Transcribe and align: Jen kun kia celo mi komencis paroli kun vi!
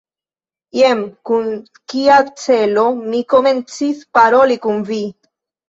Jen 0.77 1.03
kun 1.31 1.45
kia 1.93 2.17
celo 2.45 2.87
mi 3.13 3.23
komencis 3.37 4.03
paroli 4.19 4.61
kun 4.67 4.85
vi! 4.93 5.01